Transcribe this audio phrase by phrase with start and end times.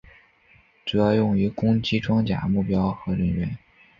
[0.83, 3.55] 主要用于攻击装甲目标和人员。